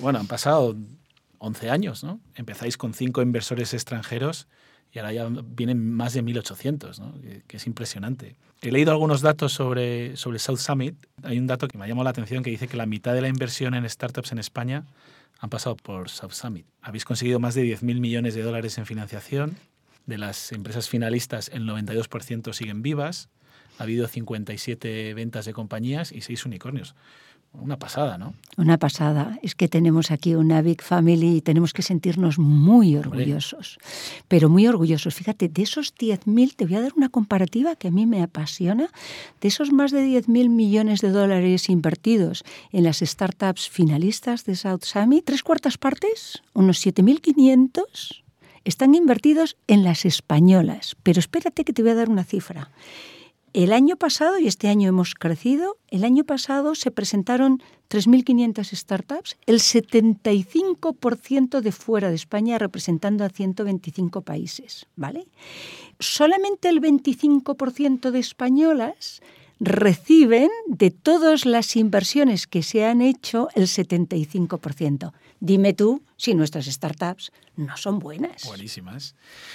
[0.00, 0.74] bueno, han pasado
[1.38, 2.20] 11 años, ¿no?
[2.34, 4.48] Empezáis con cinco inversores extranjeros
[4.92, 7.14] y ahora ya vienen más de 1.800, ¿no?
[7.46, 8.36] que, es impresionante.
[8.62, 10.96] He leído algunos datos sobre, sobre South Summit.
[11.22, 13.20] Hay un dato que me ha llamado la atención que dice que la mitad de
[13.20, 14.86] la inversión en startups en España
[15.38, 16.66] han pasado por South Summit.
[16.82, 19.56] Habéis conseguido más de 10.000 millones de dólares en financiación.
[20.06, 23.28] De las empresas finalistas, el 92% siguen vivas.
[23.78, 26.96] Ha habido 57 ventas de compañías y 6 unicornios.
[27.60, 28.34] Una pasada, ¿no?
[28.56, 29.38] Una pasada.
[29.42, 33.78] Es que tenemos aquí una big family y tenemos que sentirnos muy orgullosos.
[34.28, 35.14] Pero muy orgullosos.
[35.14, 38.90] Fíjate, de esos 10.000, te voy a dar una comparativa que a mí me apasiona.
[39.40, 44.84] De esos más de 10.000 millones de dólares invertidos en las startups finalistas de South
[44.84, 48.22] Summit, tres cuartas partes, unos 7.500,
[48.64, 50.96] están invertidos en las españolas.
[51.02, 52.70] Pero espérate que te voy a dar una cifra.
[53.54, 59.38] El año pasado, y este año hemos crecido, el año pasado se presentaron 3.500 startups,
[59.46, 65.26] el 75% de fuera de España representando a 125 países, ¿vale?
[65.98, 69.22] Solamente el 25% de españolas
[69.60, 75.12] reciben de todas las inversiones que se han hecho el 75%.
[75.40, 78.44] Dime tú si nuestras startups no son buenas.
[78.46, 79.14] Buenísimas.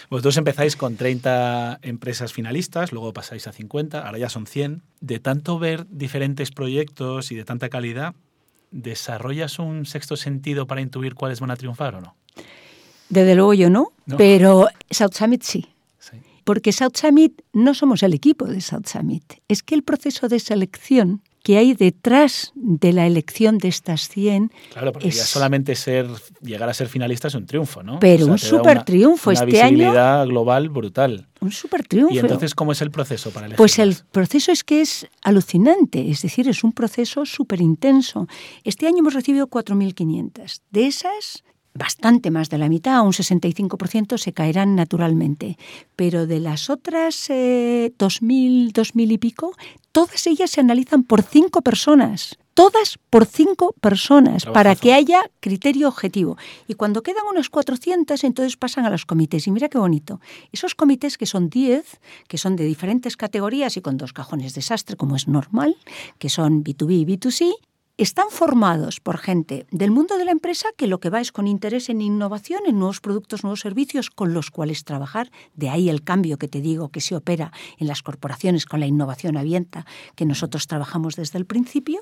[0.09, 4.81] Vosotros empezáis con 30 empresas finalistas, luego pasáis a 50, ahora ya son 100.
[5.01, 8.15] De tanto ver diferentes proyectos y de tanta calidad,
[8.71, 12.15] ¿desarrollas un sexto sentido para intuir cuáles van a triunfar o no?
[13.09, 14.17] Desde luego yo no, ¿No?
[14.17, 15.67] pero South Summit sí.
[16.43, 19.35] Porque South Summit no somos el equipo de South Summit.
[19.47, 24.51] Es que el proceso de selección que hay detrás de la elección de estas 100.
[24.71, 26.07] Claro, porque ya solamente ser,
[26.41, 27.99] llegar a ser finalista es un triunfo, ¿no?
[27.99, 31.27] Pero un super triunfo una este visibilidad global brutal.
[31.41, 32.15] Un super triunfo.
[32.15, 33.57] ¿Y entonces cómo es el proceso para elegir?
[33.57, 38.27] Pues el proceso es que es alucinante, es decir, es un proceso súper intenso.
[38.63, 40.61] Este año hemos recibido 4.500.
[40.71, 45.57] De esas, bastante más de la mitad, un 65% se caerán naturalmente.
[45.95, 49.53] Pero de las otras eh, 2.000, 2.000 y pico,
[49.91, 52.37] todas ellas se analizan por cinco personas.
[52.53, 54.53] Todas por cinco personas, Trabajazo.
[54.53, 56.37] para que haya criterio objetivo.
[56.67, 59.47] Y cuando quedan unas 400, entonces pasan a los comités.
[59.47, 60.21] Y mira qué bonito.
[60.51, 64.95] Esos comités, que son 10, que son de diferentes categorías y con dos cajones desastre,
[64.95, 65.77] como es normal,
[66.19, 67.53] que son B2B y B2C,
[67.97, 71.47] están formados por gente del mundo de la empresa que lo que va es con
[71.47, 75.31] interés en innovación, en nuevos productos, nuevos servicios con los cuales trabajar.
[75.53, 78.87] De ahí el cambio que te digo que se opera en las corporaciones con la
[78.87, 82.01] innovación abierta que nosotros trabajamos desde el principio.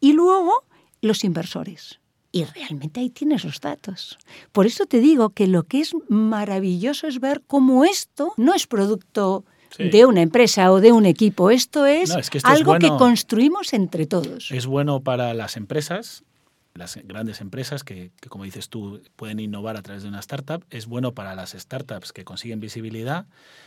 [0.00, 0.64] Y luego
[1.00, 2.00] los inversores.
[2.32, 4.18] Y realmente ahí tienes los datos.
[4.52, 8.66] Por eso te digo que lo que es maravilloso es ver cómo esto no es
[8.66, 9.44] producto
[9.76, 9.90] Sí.
[9.90, 11.50] de una empresa o de un equipo.
[11.50, 12.90] Esto es, No, es que esto es algo bueno.
[12.90, 14.50] que construimos entre todos.
[14.50, 16.24] Es bueno para las empresas
[16.78, 20.64] las grandes empresas que, que, como dices tú, pueden innovar a través de una startup.
[20.70, 23.26] Es bueno para las startups que consiguen visibilidad,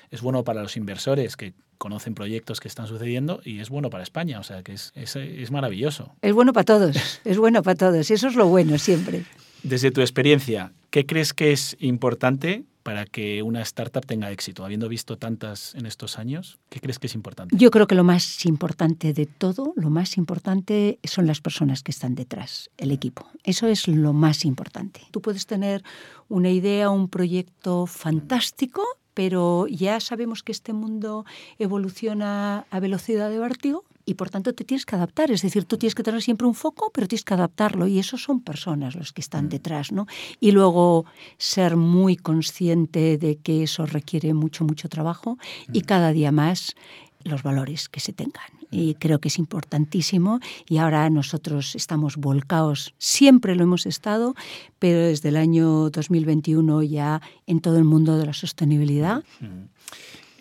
[0.09, 4.03] es bueno para los inversores que conocen proyectos que están sucediendo y es bueno para
[4.03, 4.39] España.
[4.39, 6.15] O sea, que es, es, es maravilloso.
[6.21, 8.09] Es bueno para todos, es bueno para todos.
[8.09, 9.25] Y eso es lo bueno siempre.
[9.63, 14.65] Desde tu experiencia, ¿qué crees que es importante para que una startup tenga éxito?
[14.65, 17.55] Habiendo visto tantas en estos años, ¿qué crees que es importante?
[17.57, 21.91] Yo creo que lo más importante de todo, lo más importante son las personas que
[21.91, 23.27] están detrás, el equipo.
[23.43, 25.01] Eso es lo más importante.
[25.11, 25.83] Tú puedes tener
[26.29, 31.25] una idea, un proyecto fantástico, pero ya sabemos que este mundo
[31.59, 35.31] evoluciona a velocidad de vértigo y por tanto te tienes que adaptar.
[35.31, 38.23] Es decir, tú tienes que tener siempre un foco, pero tienes que adaptarlo y esos
[38.23, 40.07] son personas los que están detrás, ¿no?
[40.39, 41.05] Y luego
[41.37, 45.37] ser muy consciente de que eso requiere mucho, mucho trabajo
[45.71, 46.75] y cada día más
[47.23, 48.43] los valores que se tengan.
[48.71, 54.33] Y creo que es importantísimo y ahora nosotros estamos volcados, siempre lo hemos estado,
[54.79, 59.23] pero desde el año 2021 ya en todo el mundo de la sostenibilidad.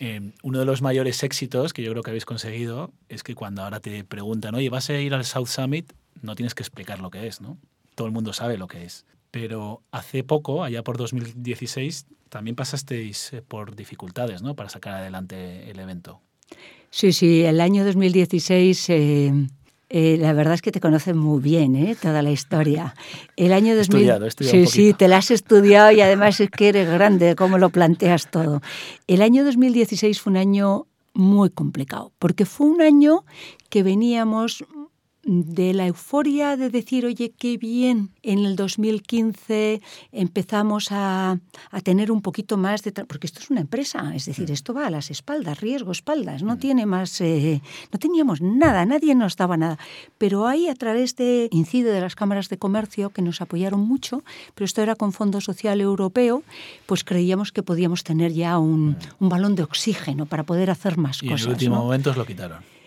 [0.02, 3.62] Eh, uno de los mayores éxitos que yo creo que habéis conseguido es que cuando
[3.62, 5.92] ahora te preguntan, oye, ¿vas a ir al South Summit?
[6.22, 7.58] No tienes que explicar lo que es, ¿no?
[7.94, 9.04] Todo el mundo sabe lo que es.
[9.30, 14.56] Pero hace poco, allá por 2016, también pasasteis eh, por dificultades, ¿no?
[14.56, 16.22] Para sacar adelante el evento.
[16.88, 19.32] Sí, sí, el año 2016 eh,
[19.92, 21.96] eh, la verdad es que te conocen muy bien, ¿eh?
[22.00, 22.94] toda la historia.
[23.36, 23.80] El año 2000...
[23.80, 27.34] Estudiado, estudiado sí, un sí, te la has estudiado y además es que eres grande,
[27.34, 28.62] cómo lo planteas todo.
[29.08, 33.24] El año 2016 fue un año muy complicado, porque fue un año
[33.68, 34.64] que veníamos
[35.22, 41.38] de la euforia de decir, oye, qué bien, en el 2015 empezamos a,
[41.70, 42.92] a tener un poquito más de...
[42.92, 46.56] Porque esto es una empresa, es decir, esto va a las espaldas, riesgo, espaldas, no
[46.56, 47.20] tiene más...
[47.20, 47.60] Eh,
[47.92, 49.78] no teníamos nada, nadie nos daba nada.
[50.16, 54.24] Pero ahí, a través de incide de las cámaras de comercio, que nos apoyaron mucho,
[54.54, 56.42] pero esto era con Fondo Social Europeo,
[56.86, 61.22] pues creíamos que podíamos tener ya un, un balón de oxígeno para poder hacer más
[61.22, 61.42] y cosas.
[61.42, 61.82] en el último ¿no?
[61.82, 62.79] momento lo quitaron.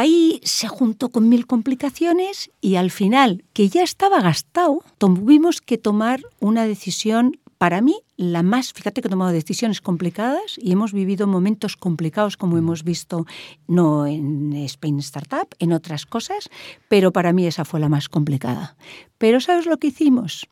[0.00, 5.76] Ahí se juntó con mil complicaciones y al final, que ya estaba gastado, tuvimos que
[5.76, 10.94] tomar una decisión, para mí, la más, fíjate que he tomado decisiones complicadas y hemos
[10.94, 13.26] vivido momentos complicados como hemos visto,
[13.68, 16.48] no en Spain Startup, en otras cosas,
[16.88, 18.78] pero para mí esa fue la más complicada.
[19.18, 20.48] Pero ¿sabes lo que hicimos?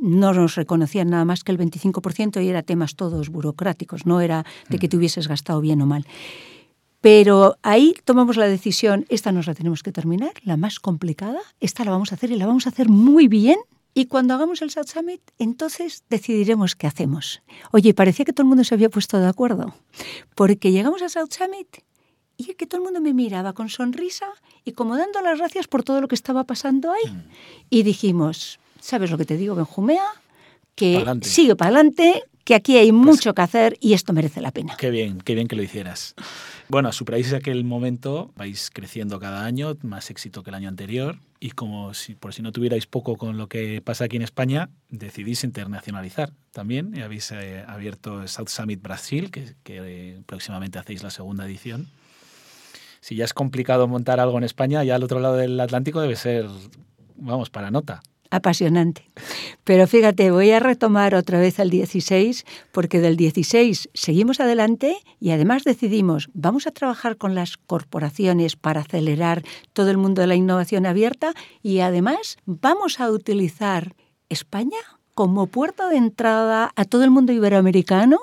[0.00, 4.46] no nos reconocían nada más que el 25% y era temas todos burocráticos, no era
[4.70, 6.06] de que te hubieses gastado bien o mal.
[7.00, 11.84] Pero ahí tomamos la decisión, esta nos la tenemos que terminar, la más complicada, esta
[11.84, 13.58] la vamos a hacer y la vamos a hacer muy bien.
[13.94, 17.42] Y cuando hagamos el South Summit, entonces decidiremos qué hacemos.
[17.72, 19.74] Oye, parecía que todo el mundo se había puesto de acuerdo,
[20.34, 21.78] porque llegamos al South Summit
[22.36, 24.26] y que todo el mundo me miraba con sonrisa
[24.64, 27.10] y como dando las gracias por todo lo que estaba pasando ahí.
[27.10, 27.28] Mm.
[27.70, 30.04] Y dijimos, ¿sabes lo que te digo, Benjumea?
[30.76, 31.28] Que Pa'lante.
[31.28, 34.74] sigue para adelante, que aquí hay mucho que hacer y esto merece la pena.
[34.78, 36.14] Qué bien, qué bien que lo hicieras.
[36.70, 41.50] Bueno, superáis aquel momento, vais creciendo cada año, más éxito que el año anterior, y
[41.50, 45.44] como si, por si no tuvierais poco con lo que pasa aquí en España, decidís
[45.44, 51.10] internacionalizar también, y habéis eh, abierto South Summit Brasil, que, que eh, próximamente hacéis la
[51.10, 51.88] segunda edición.
[53.02, 56.16] Si ya es complicado montar algo en España, ya al otro lado del Atlántico debe
[56.16, 56.46] ser,
[57.16, 58.00] vamos, para nota.
[58.30, 59.08] Apasionante.
[59.64, 65.30] Pero fíjate, voy a retomar otra vez al 16, porque del 16 seguimos adelante y
[65.30, 70.34] además decidimos, vamos a trabajar con las corporaciones para acelerar todo el mundo de la
[70.34, 73.94] innovación abierta y además vamos a utilizar
[74.28, 74.78] España
[75.14, 78.18] como puerta de entrada a todo el mundo iberoamericano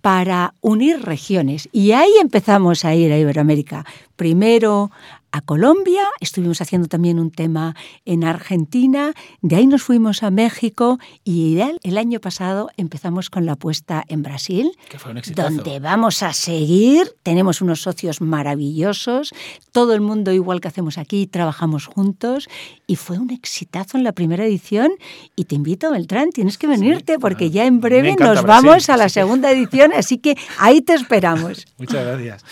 [0.00, 1.68] para unir regiones.
[1.72, 3.84] Y ahí empezamos a ir a Iberoamérica.
[4.16, 4.90] Primero
[5.32, 10.98] a Colombia, estuvimos haciendo también un tema en Argentina, de ahí nos fuimos a México
[11.24, 15.50] y el año pasado empezamos con la apuesta en Brasil, que fue un exitazo.
[15.50, 19.32] donde vamos a seguir, tenemos unos socios maravillosos,
[19.72, 22.48] todo el mundo igual que hacemos aquí, trabajamos juntos
[22.86, 24.92] y fue un exitazo en la primera edición
[25.34, 28.90] y te invito, Beltrán, tienes que venirte sí, porque ya en breve nos Brasil, vamos
[28.90, 31.66] a la segunda edición, así que ahí te esperamos.
[31.78, 32.44] Muchas gracias.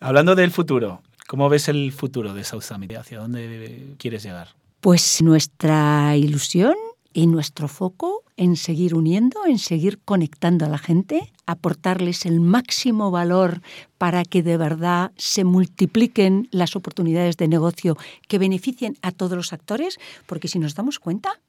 [0.00, 1.00] Hablando del futuro,
[1.32, 2.92] ¿Cómo ves el futuro de South Summit?
[2.92, 4.48] ¿Hacia dónde quieres llegar?
[4.82, 6.74] Pues nuestra ilusión
[7.14, 13.10] y nuestro foco en seguir uniendo, en seguir conectando a la gente, aportarles el máximo
[13.10, 13.62] valor
[13.96, 17.96] para que de verdad se multipliquen las oportunidades de negocio
[18.28, 21.40] que beneficien a todos los actores, porque si nos damos cuenta,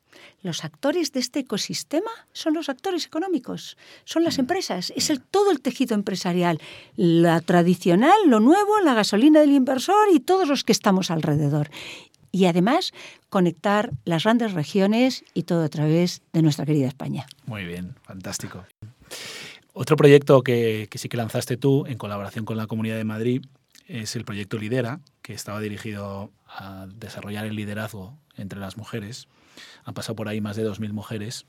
[0.44, 5.52] los actores de este ecosistema son los actores económicos, son las empresas, es el, todo
[5.52, 6.60] el tejido empresarial,
[6.96, 11.70] la tradicional, lo nuevo, la gasolina del inversor y todos los que estamos alrededor.
[12.36, 12.94] y además
[13.30, 17.28] conectar las grandes regiones y todo a través de nuestra querida España.
[17.46, 18.66] Muy bien, fantástico.
[19.74, 23.44] Otro proyecto que, sí que lanzaste tú en colaboración con la Comunidad de Madrid
[23.88, 29.28] es el proyecto Lidera, que estaba dirigido a desarrollar el liderazgo entre las mujeres.
[29.86, 31.46] Han pasado por ahí más de 2.000 mujeres.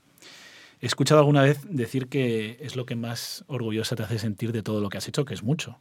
[0.81, 4.61] He escuchado alguna vez decir que es lo que más orgullosa te hace sentir de
[4.61, 5.79] todo lo que has hecho, que es mucho.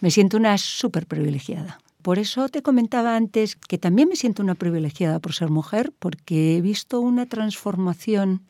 [0.00, 1.78] Me siento una súper privilegiada.
[2.02, 6.56] Por eso te comentaba antes que también me siento una privilegiada por ser mujer, porque
[6.56, 8.42] he visto una transformación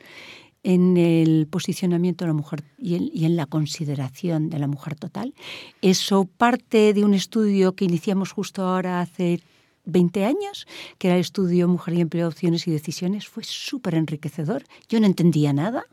[0.62, 4.94] en el posicionamiento de la mujer y en, y en, la consideración de la mujer
[4.94, 5.34] total.
[5.82, 9.42] Eso parte de un estudio que iniciamos justo ahora hace
[9.84, 10.66] 20 años,
[10.98, 13.28] que era el estudio Mujer y Empleo, Opciones y Decisiones.
[13.28, 14.64] Fue súper enriquecedor.
[14.88, 15.86] Yo no entendía nada,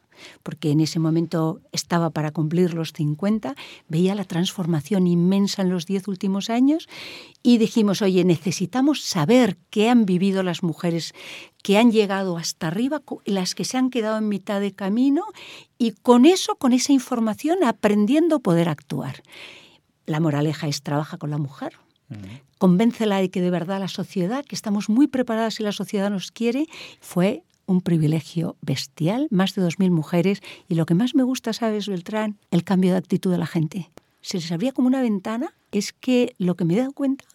[0.44, 3.56] porque en ese momento estaba para cumplir los 50,
[3.88, 6.88] veía la transformación inmensa en los 10 últimos años
[7.44, 11.14] y dijimos, oye, necesitamos saber qué han vivido las mujeres
[11.64, 15.26] que han llegado hasta arriba, las que se han quedado en mitad de camino
[15.78, 19.24] y con eso, con esa información, aprendiendo a poder actuar.
[20.06, 21.74] La moraleja es trabaja con la mujer,
[22.60, 26.32] convéncela de que de verdad la sociedad, que estamos muy preparadas y la sociedad nos
[26.32, 26.68] quiere,
[27.00, 31.88] fue un privilegio bestial, más de 2.000 mujeres, y lo que más me gusta, ¿sabes,
[31.88, 32.38] Beltrán?
[32.52, 33.90] El cambio de actitud de la gente.
[34.22, 37.26] Se les abría como una ventana, es que lo que me he dado cuenta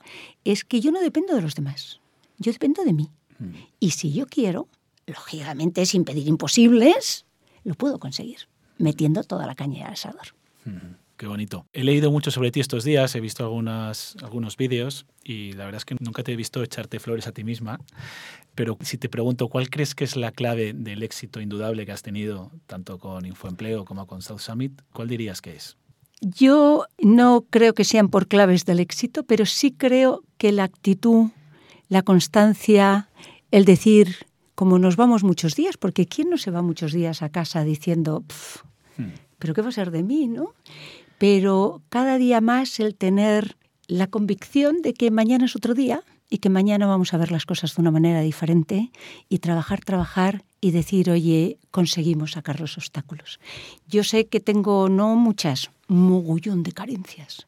[0.45, 2.01] es que yo no dependo de los demás,
[2.39, 3.11] yo dependo de mí.
[3.39, 3.51] Mm.
[3.81, 4.69] Y si yo quiero,
[5.07, 7.27] lógicamente sin pedir imposibles,
[7.63, 10.35] lo puedo conseguir, metiendo toda la caña al asador.
[10.65, 11.04] Mm.
[11.17, 11.67] Qué bonito.
[11.73, 15.79] He leído mucho sobre ti estos días, he visto algunas, algunos vídeos y la verdad
[15.79, 17.79] es que nunca te he visto echarte flores a ti misma.
[18.57, 22.03] Pero si te pregunto, ¿cuál crees que es la clave del éxito indudable que has
[22.03, 24.83] tenido tanto con Infoempleo como con South Summit?
[24.93, 25.77] ¿Cuál dirías que es?
[26.21, 31.31] Yo no creo que sean por claves del éxito, pero sí creo que la actitud,
[31.89, 33.09] la constancia,
[33.51, 37.29] el decir, como nos vamos muchos días, porque ¿quién no se va muchos días a
[37.29, 38.25] casa diciendo,
[38.97, 39.11] hmm.
[39.39, 40.55] pero qué va a ser de mí, no?
[41.19, 43.57] Pero cada día más el tener
[43.87, 47.47] la convicción de que mañana es otro día y que mañana vamos a ver las
[47.47, 48.91] cosas de una manera diferente
[49.29, 53.39] y trabajar, trabajar y decir, oye, conseguimos sacar los obstáculos.
[53.87, 57.47] Yo sé que tengo no muchas, mogollón de carencias,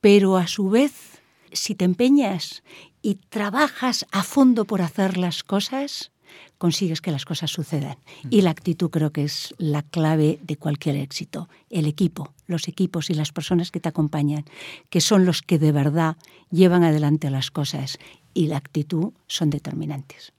[0.00, 1.20] pero a su vez,
[1.52, 2.62] si te empeñas
[3.02, 6.10] y trabajas a fondo por hacer las cosas,
[6.58, 7.96] consigues que las cosas sucedan.
[8.30, 11.48] Y la actitud creo que es la clave de cualquier éxito.
[11.70, 14.44] El equipo, los equipos y las personas que te acompañan,
[14.90, 16.16] que son los que de verdad
[16.50, 17.98] llevan adelante las cosas
[18.34, 20.32] y la actitud son determinantes.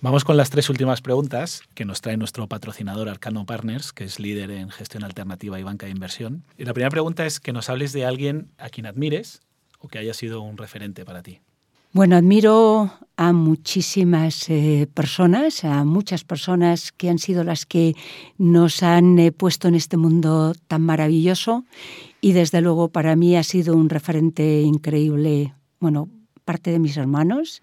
[0.00, 4.18] Vamos con las tres últimas preguntas que nos trae nuestro patrocinador Arcano Partners, que es
[4.20, 6.44] líder en gestión alternativa y banca de inversión.
[6.58, 9.40] Y la primera pregunta es que nos hables de alguien a quien admires
[9.78, 11.40] o que haya sido un referente para ti.
[11.92, 17.96] Bueno, admiro a muchísimas eh, personas, a muchas personas que han sido las que
[18.38, 21.64] nos han eh, puesto en este mundo tan maravilloso
[22.20, 26.08] y desde luego para mí ha sido un referente increíble, bueno,
[26.44, 27.60] parte de mis hermanos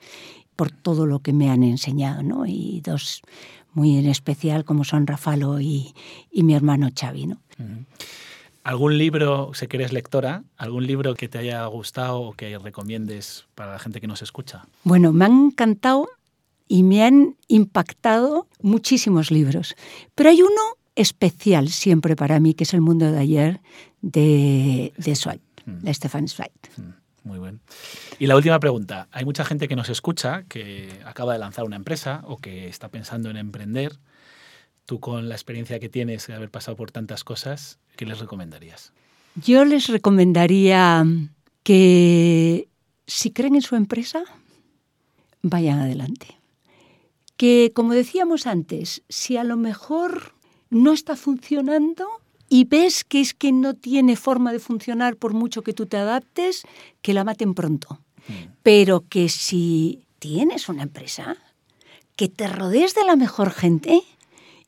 [0.57, 2.45] por todo lo que me han enseñado, ¿no?
[2.45, 3.21] Y dos
[3.73, 5.93] muy en especial como son Rafalo y,
[6.33, 7.39] mi hermano Xavi, ¿no?
[8.67, 13.45] ¿Algún libro, sé que eres lectora, algún libro que te haya gustado o que recomiendes
[13.55, 14.65] para la gente que nos escucha?
[14.83, 16.09] Bueno, me han encantado
[16.67, 19.73] y me han impactado muchísimos libros,
[20.15, 20.61] pero hay uno
[20.95, 23.61] especial siempre para mí, que es El mundo de ayer
[24.01, 25.85] de, de Zweig, mm.
[25.85, 26.51] de Stefan Zweig.
[26.75, 27.61] Mm, muy bien.
[28.19, 29.07] Y la última pregunta.
[29.13, 32.89] Hay mucha gente que nos escucha que acaba de lanzar una empresa o que está
[32.89, 33.93] pensando en emprender.
[34.87, 38.93] Tú con la experiencia que tienes de haber pasado por tantas cosas, ¿qué les recomendarías?
[39.35, 41.05] Yo les recomendaría
[41.63, 42.69] que
[43.05, 44.23] si creen en su empresa,
[45.41, 46.39] vayan adelante.
[47.35, 50.33] Que, como decíamos antes, si a lo mejor
[50.69, 52.07] no está funcionando
[52.47, 55.97] y ves que es que no tiene forma de funcionar por mucho que tú te
[55.97, 56.63] adaptes,
[57.01, 57.99] que la maten pronto.
[58.29, 58.53] Mm.
[58.63, 61.35] Pero que si tienes una empresa,
[62.15, 64.01] que te rodees de la mejor gente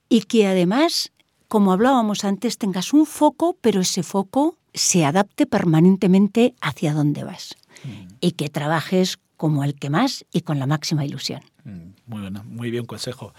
[0.09, 1.11] y que además
[1.49, 7.55] como hablábamos antes, tengas un foco, pero ese foco se adapte permanentemente hacia dónde vas.
[7.83, 8.13] Mm.
[8.21, 11.41] Y que trabajes como el que más y con la máxima ilusión.
[11.63, 13.33] Mm, muy bueno, muy bien consejo.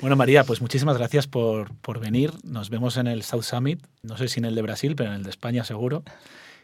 [0.00, 2.32] Bueno, María, pues muchísimas gracias por, por venir.
[2.42, 5.16] Nos vemos en el South Summit, no sé si en el de Brasil, pero en
[5.16, 6.02] el de España seguro.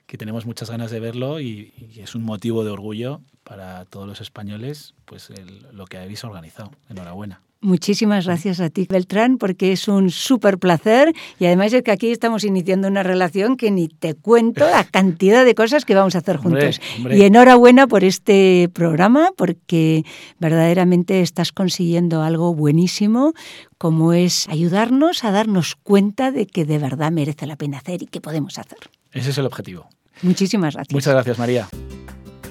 [0.09, 4.09] que tenemos muchas ganas de verlo y, y es un motivo de orgullo para todos
[4.09, 6.72] los españoles pues el, lo que habéis organizado.
[6.88, 7.42] Enhorabuena.
[7.62, 12.11] Muchísimas gracias a ti, Beltrán, porque es un súper placer y además es que aquí
[12.11, 16.18] estamos iniciando una relación que ni te cuento la cantidad de cosas que vamos a
[16.18, 16.78] hacer juntos.
[16.78, 17.18] Hombre, hombre.
[17.18, 20.04] Y enhorabuena por este programa porque
[20.38, 23.34] verdaderamente estás consiguiendo algo buenísimo
[23.76, 28.06] como es ayudarnos a darnos cuenta de que de verdad merece la pena hacer y
[28.06, 28.78] que podemos hacer.
[29.12, 29.86] Ese es el objetivo.
[30.22, 30.94] Muchísimas gracias.
[30.94, 31.68] Muchas gracias, María.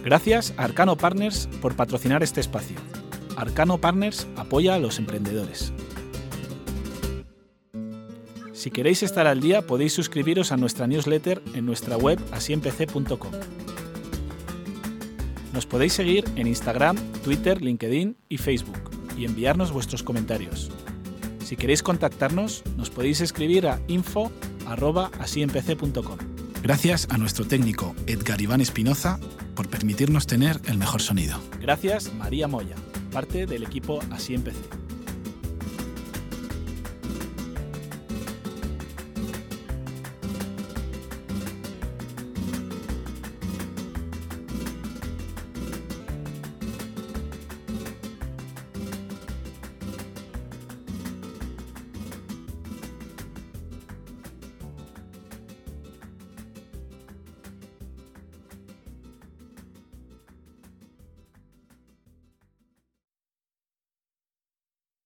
[0.03, 2.77] Gracias a Arcano Partners por patrocinar este espacio.
[3.39, 5.71] Arcano Partners apoya a los emprendedores.
[8.51, 13.31] Si queréis estar al día, podéis suscribiros a nuestra newsletter en nuestra web asiempc.com.
[15.53, 18.77] Nos podéis seguir en Instagram, Twitter, LinkedIn y Facebook
[19.17, 20.69] y enviarnos vuestros comentarios.
[21.43, 26.17] Si queréis contactarnos, nos podéis escribir a info@asiempc.com.
[26.61, 29.17] Gracias a nuestro técnico Edgar Iván Espinoza
[29.55, 31.39] por permitirnos tener el mejor sonido.
[31.61, 32.75] Gracias María Moya,
[33.09, 34.78] parte del equipo Así Empecé.